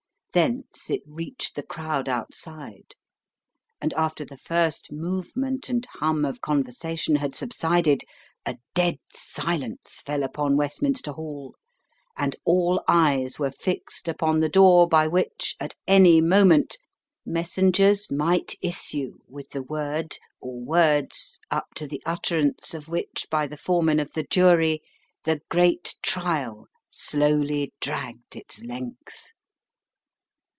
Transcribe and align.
Thence 0.33 0.89
it 0.89 1.01
reached 1.05 1.55
the 1.55 1.61
crowd 1.61 2.07
outside, 2.07 2.95
and 3.81 3.93
after 3.95 4.23
the 4.23 4.37
first 4.37 4.89
movement 4.89 5.67
and 5.67 5.85
hum 5.95 6.23
of 6.23 6.39
conversation 6.39 7.17
had 7.17 7.35
subsided, 7.35 8.05
a 8.45 8.57
dead 8.73 8.99
silence 9.13 9.99
fell 10.05 10.23
upon 10.23 10.55
Westminster 10.55 11.11
Hall, 11.11 11.57
and 12.15 12.37
all 12.45 12.81
eyes 12.87 13.39
were 13.39 13.51
fixed 13.51 14.07
upon 14.07 14.39
the 14.39 14.47
door 14.47 14.87
by 14.87 15.05
which, 15.05 15.57
at 15.59 15.75
any 15.85 16.21
moment, 16.21 16.77
messengers 17.25 18.09
might 18.09 18.55
issue 18.61 19.17
with 19.27 19.49
the 19.49 19.61
word 19.63 20.17
or 20.39 20.61
words 20.61 21.41
up 21.49 21.67
to 21.75 21.85
the 21.87 22.01
utterance 22.05 22.73
of 22.73 22.87
which 22.87 23.27
by 23.29 23.45
the 23.47 23.57
Foreman 23.57 23.99
of 23.99 24.13
the 24.13 24.23
Jury 24.23 24.81
the 25.25 25.41
great 25.49 25.95
trial 26.01 26.67
slowly 26.89 27.73
dragged 27.81 28.37
its 28.37 28.61
length. 28.63 29.31